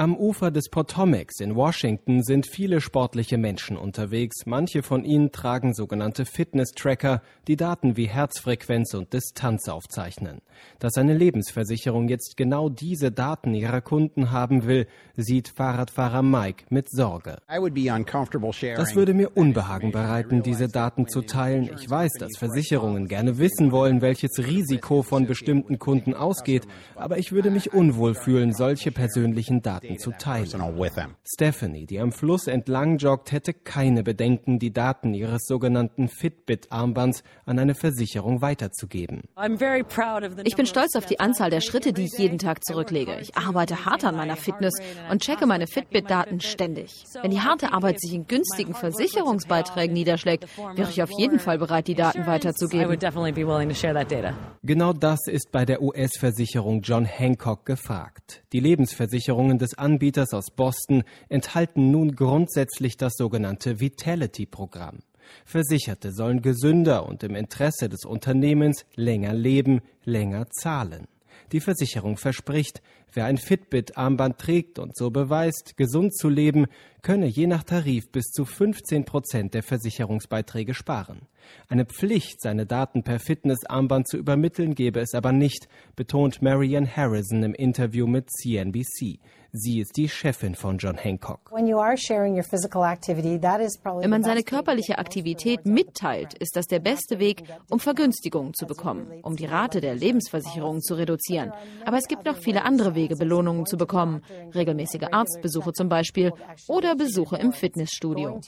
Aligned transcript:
Am 0.00 0.16
Ufer 0.16 0.50
des 0.50 0.70
Potomacs 0.70 1.40
in 1.40 1.56
Washington 1.56 2.22
sind 2.22 2.46
viele 2.46 2.80
sportliche 2.80 3.36
Menschen 3.36 3.76
unterwegs. 3.76 4.46
Manche 4.46 4.82
von 4.82 5.04
ihnen 5.04 5.30
tragen 5.30 5.74
sogenannte 5.74 6.24
Fitness-Tracker, 6.24 7.20
die 7.46 7.56
Daten 7.56 7.98
wie 7.98 8.08
Herzfrequenz 8.08 8.94
und 8.94 9.12
Distanz 9.12 9.68
aufzeichnen. 9.68 10.40
Dass 10.78 10.96
eine 10.96 11.12
Lebensversicherung 11.12 12.08
jetzt 12.08 12.38
genau 12.38 12.70
diese 12.70 13.12
Daten 13.12 13.52
ihrer 13.52 13.82
Kunden 13.82 14.30
haben 14.30 14.64
will, 14.64 14.86
sieht 15.18 15.48
Fahrradfahrer 15.48 16.22
Mike 16.22 16.64
mit 16.70 16.90
Sorge. 16.90 17.36
Das 17.46 18.94
würde 18.94 19.12
mir 19.12 19.36
Unbehagen 19.36 19.92
bereiten, 19.92 20.42
diese 20.42 20.68
Daten 20.68 21.08
zu 21.08 21.20
teilen. 21.20 21.68
Ich 21.78 21.90
weiß, 21.90 22.12
dass 22.14 22.38
Versicherungen 22.38 23.06
gerne 23.06 23.36
wissen 23.36 23.70
wollen, 23.70 24.00
welches 24.00 24.38
Risiko 24.38 25.02
von 25.02 25.26
bestimmten 25.26 25.78
Kunden 25.78 26.14
ausgeht, 26.14 26.66
aber 26.96 27.18
ich 27.18 27.32
würde 27.32 27.50
mich 27.50 27.74
unwohl 27.74 28.14
fühlen, 28.14 28.54
solche 28.54 28.92
persönlichen 28.92 29.60
Daten 29.60 29.89
Daten 29.90 29.98
zu 29.98 30.10
teilen. 30.12 31.14
Stephanie, 31.24 31.86
die 31.86 32.00
am 32.00 32.12
Fluss 32.12 32.46
entlang 32.46 32.98
joggt, 32.98 33.32
hätte 33.32 33.52
keine 33.52 34.02
Bedenken, 34.02 34.58
die 34.58 34.72
Daten 34.72 35.14
ihres 35.14 35.46
sogenannten 35.46 36.08
Fitbit-Armbands 36.08 37.22
an 37.46 37.58
eine 37.58 37.74
Versicherung 37.74 38.42
weiterzugeben. 38.42 39.22
Ich 40.44 40.56
bin 40.56 40.66
stolz 40.66 40.94
auf 40.96 41.06
die 41.06 41.20
Anzahl 41.20 41.50
der 41.50 41.60
Schritte, 41.60 41.92
die 41.92 42.04
ich 42.04 42.18
jeden 42.18 42.38
Tag 42.38 42.64
zurücklege. 42.64 43.18
Ich 43.20 43.36
arbeite 43.36 43.84
hart 43.84 44.04
an 44.04 44.16
meiner 44.16 44.36
Fitness 44.36 44.74
und 45.10 45.22
checke 45.22 45.46
meine 45.46 45.66
Fitbit-Daten 45.66 46.40
ständig. 46.40 47.04
Wenn 47.20 47.30
die 47.30 47.40
harte 47.40 47.72
Arbeit 47.72 48.00
sich 48.00 48.14
in 48.14 48.26
günstigen 48.26 48.74
Versicherungsbeiträgen 48.74 49.94
niederschlägt, 49.94 50.46
wäre 50.74 50.90
ich 50.90 51.02
auf 51.02 51.10
jeden 51.16 51.38
Fall 51.38 51.58
bereit, 51.58 51.88
die 51.88 51.94
Daten 51.94 52.26
weiterzugeben. 52.26 52.98
Genau 54.62 54.92
das 54.92 55.26
ist 55.26 55.52
bei 55.52 55.64
der 55.64 55.82
US-Versicherung 55.82 56.82
John 56.82 57.04
Hancock 57.04 57.66
gefragt. 57.66 58.42
Die 58.52 58.60
Lebensversicherungen 58.60 59.58
des 59.58 59.78
Anbieters 59.80 60.32
aus 60.32 60.50
Boston 60.50 61.02
enthalten 61.28 61.90
nun 61.90 62.14
grundsätzlich 62.14 62.96
das 62.96 63.14
sogenannte 63.16 63.80
Vitality-Programm. 63.80 65.00
Versicherte 65.44 66.12
sollen 66.12 66.42
gesünder 66.42 67.06
und 67.06 67.22
im 67.22 67.34
Interesse 67.34 67.88
des 67.88 68.04
Unternehmens 68.04 68.84
länger 68.94 69.34
leben, 69.34 69.80
länger 70.04 70.48
zahlen. 70.50 71.06
Die 71.52 71.60
Versicherung 71.60 72.16
verspricht, 72.16 72.80
wer 73.12 73.24
ein 73.24 73.36
Fitbit-Armband 73.36 74.38
trägt 74.38 74.78
und 74.78 74.96
so 74.96 75.10
beweist, 75.10 75.76
gesund 75.76 76.16
zu 76.16 76.28
leben, 76.28 76.66
könne 77.02 77.26
je 77.26 77.48
nach 77.48 77.64
Tarif 77.64 78.10
bis 78.12 78.26
zu 78.30 78.44
15 78.44 79.04
Prozent 79.04 79.54
der 79.54 79.64
Versicherungsbeiträge 79.64 80.74
sparen. 80.74 81.22
Eine 81.68 81.86
Pflicht, 81.86 82.40
seine 82.40 82.66
Daten 82.66 83.02
per 83.02 83.18
Fitnessarmband 83.18 84.06
zu 84.06 84.16
übermitteln, 84.16 84.76
gebe 84.76 85.00
es 85.00 85.14
aber 85.14 85.32
nicht, 85.32 85.68
betont 85.96 86.40
Marianne 86.40 86.88
Harrison 86.94 87.42
im 87.42 87.54
Interview 87.54 88.06
mit 88.06 88.30
CNBC. 88.30 89.18
Sie 89.52 89.80
ist 89.80 89.96
die 89.96 90.08
Chefin 90.08 90.54
von 90.54 90.78
John 90.78 90.96
Hancock. 90.96 91.50
Wenn 91.50 91.74
man 94.10 94.22
seine 94.22 94.44
körperliche 94.44 94.96
Aktivität 94.96 95.66
mitteilt, 95.66 96.34
ist 96.34 96.54
das 96.54 96.66
der 96.66 96.78
beste 96.78 97.18
Weg, 97.18 97.42
um 97.68 97.80
Vergünstigungen 97.80 98.54
zu 98.54 98.66
bekommen, 98.66 99.10
um 99.22 99.34
die 99.34 99.46
Rate 99.46 99.80
der 99.80 99.96
Lebensversicherung 99.96 100.80
zu 100.80 100.94
reduzieren. 100.94 101.52
Aber 101.84 101.96
es 101.96 102.06
gibt 102.06 102.26
noch 102.26 102.36
viele 102.36 102.64
andere 102.64 102.94
Wege, 102.94 103.16
Belohnungen 103.16 103.66
zu 103.66 103.76
bekommen. 103.76 104.22
Regelmäßige 104.54 105.08
Arztbesuche 105.10 105.72
zum 105.72 105.88
Beispiel 105.88 106.32
oder 106.68 106.94
Besuche 106.94 107.36
im 107.38 107.52
Fitnessstudio. 107.52 108.40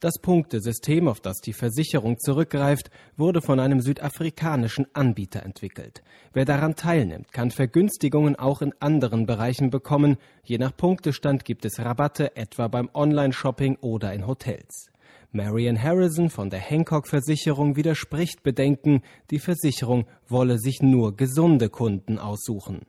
Das 0.00 0.18
Punktesystem, 0.20 1.08
auf 1.08 1.20
das 1.20 1.38
die 1.38 1.54
Versicherung 1.54 2.18
zurückgreift, 2.18 2.90
wurde 3.16 3.40
von 3.40 3.58
einem 3.58 3.80
südafrikanischen 3.80 4.86
Anbieter 4.92 5.44
entwickelt. 5.44 6.02
Wer 6.34 6.44
daran 6.44 6.76
teilnimmt, 6.76 7.32
kann 7.32 7.50
Vergünstigungen 7.50 8.36
auch 8.36 8.60
in 8.60 8.74
anderen 8.80 8.97
anderen 8.98 9.26
Bereichen 9.26 9.70
bekommen. 9.70 10.16
Je 10.42 10.58
nach 10.58 10.76
Punktestand 10.76 11.44
gibt 11.44 11.64
es 11.64 11.78
Rabatte, 11.78 12.34
etwa 12.36 12.66
beim 12.66 12.90
Online-Shopping 12.92 13.76
oder 13.80 14.12
in 14.12 14.26
Hotels. 14.26 14.90
Marian 15.30 15.80
Harrison 15.80 16.30
von 16.30 16.50
der 16.50 16.58
Hancock 16.58 17.06
Versicherung 17.06 17.76
widerspricht 17.76 18.42
Bedenken, 18.42 19.02
die 19.30 19.38
Versicherung 19.38 20.06
wolle 20.26 20.58
sich 20.58 20.82
nur 20.82 21.16
gesunde 21.16 21.68
Kunden 21.68 22.18
aussuchen. 22.18 22.80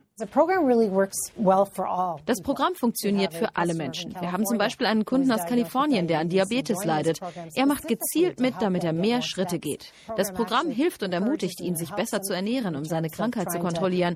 Das 2.26 2.40
Programm 2.42 2.74
funktioniert 2.74 3.34
für 3.34 3.56
alle 3.56 3.74
Menschen. 3.74 4.14
Wir 4.20 4.32
haben 4.32 4.46
zum 4.46 4.58
Beispiel 4.58 4.86
einen 4.86 5.04
Kunden 5.04 5.30
aus 5.32 5.46
Kalifornien, 5.46 6.06
der 6.06 6.20
an 6.20 6.28
Diabetes 6.28 6.84
leidet. 6.84 7.20
Er 7.54 7.66
macht 7.66 7.88
gezielt 7.88 8.40
mit, 8.40 8.54
damit 8.60 8.84
er 8.84 8.92
mehr 8.92 9.22
Schritte 9.22 9.58
geht. 9.58 9.92
Das 10.16 10.32
Programm 10.32 10.70
hilft 10.70 11.02
und 11.02 11.12
ermutigt 11.12 11.60
ihn, 11.60 11.76
sich 11.76 11.90
besser 11.90 12.22
zu 12.22 12.32
ernähren, 12.32 12.76
um 12.76 12.84
seine 12.84 13.08
Krankheit 13.08 13.50
zu 13.50 13.58
kontrollieren. 13.58 14.14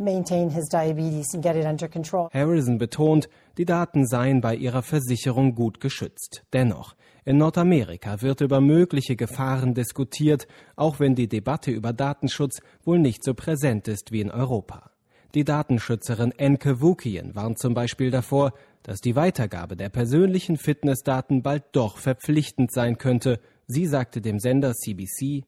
Harrison 2.33 2.79
betont, 2.79 3.29
die 3.59 3.65
Daten 3.65 4.07
seien 4.07 4.41
bei 4.41 4.55
ihrer 4.55 4.83
Versicherung 4.83 5.55
gut 5.55 5.81
geschützt. 5.81 6.43
Dennoch, 6.53 6.95
in 7.25 7.39
Nordamerika 7.39 8.21
wird 8.21 8.43
über 8.43 8.61
mögliche 8.61 9.17
Gefahren 9.17 9.73
diskutiert, 9.73 10.47
auch 10.77 11.01
wenn 11.01 11.15
die 11.15 11.29
Debatte 11.29 11.71
über 11.71 11.93
Datenschutz 11.93 12.61
wohl 12.85 12.99
nicht 12.99 13.25
so 13.25 13.33
präsent 13.33 13.89
ist 13.89 14.13
wie 14.13 14.21
in 14.21 14.31
Europa. 14.31 14.91
Die 15.35 15.43
Datenschützerin 15.43 16.31
Enke 16.39 16.81
Wukien 16.81 17.35
warnt 17.35 17.59
zum 17.59 17.75
Beispiel 17.75 18.13
davor, 18.13 18.53
dass 18.85 19.01
die 19.01 19.17
Weitergabe 19.17 19.75
der 19.75 19.89
persönlichen 19.89 20.57
Fitnessdaten 20.57 21.43
bald 21.43 21.65
doch 21.73 21.99
verpflichtend 21.99 22.71
sein 22.73 22.99
könnte. 22.99 23.41
Sie 23.67 23.87
sagte 23.87 24.21
dem 24.21 24.39
Sender 24.39 24.75
CBC, 24.75 25.43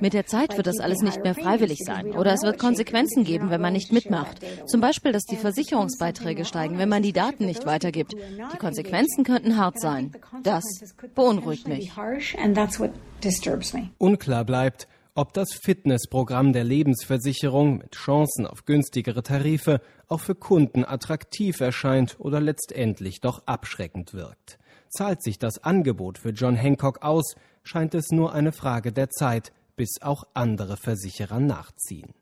mit 0.00 0.12
der 0.14 0.26
Zeit 0.26 0.56
wird 0.56 0.66
das 0.66 0.78
alles 0.78 1.02
nicht 1.02 1.22
mehr 1.22 1.34
freiwillig 1.34 1.80
sein 1.84 2.12
oder 2.12 2.32
es 2.32 2.42
wird 2.42 2.58
Konsequenzen 2.58 3.24
geben, 3.24 3.50
wenn 3.50 3.60
man 3.60 3.74
nicht 3.74 3.92
mitmacht. 3.92 4.38
Zum 4.66 4.80
Beispiel, 4.80 5.12
dass 5.12 5.24
die 5.24 5.36
Versicherungsbeiträge 5.36 6.46
steigen, 6.46 6.78
wenn 6.78 6.88
man 6.88 7.02
die 7.02 7.12
Daten 7.12 7.44
nicht 7.44 7.66
weitergibt. 7.66 8.14
Die 8.14 8.58
Konsequenzen 8.58 9.24
könnten 9.24 9.58
hart 9.58 9.78
sein. 9.78 10.12
Das 10.42 10.64
beunruhigt 11.14 11.68
mich. 11.68 11.92
Unklar 13.98 14.44
bleibt, 14.44 14.88
ob 15.18 15.32
das 15.32 15.48
Fitnessprogramm 15.52 16.52
der 16.52 16.62
Lebensversicherung 16.62 17.78
mit 17.78 17.96
Chancen 17.96 18.46
auf 18.46 18.66
günstigere 18.66 19.24
Tarife 19.24 19.80
auch 20.06 20.20
für 20.20 20.36
Kunden 20.36 20.84
attraktiv 20.84 21.58
erscheint 21.58 22.14
oder 22.20 22.40
letztendlich 22.40 23.20
doch 23.20 23.42
abschreckend 23.44 24.14
wirkt. 24.14 24.60
Zahlt 24.88 25.24
sich 25.24 25.40
das 25.40 25.58
Angebot 25.64 26.18
für 26.18 26.30
John 26.30 26.54
Hancock 26.54 27.02
aus, 27.02 27.34
scheint 27.64 27.96
es 27.96 28.10
nur 28.12 28.32
eine 28.32 28.52
Frage 28.52 28.92
der 28.92 29.10
Zeit, 29.10 29.50
bis 29.74 30.00
auch 30.02 30.22
andere 30.34 30.76
Versicherer 30.76 31.40
nachziehen. 31.40 32.14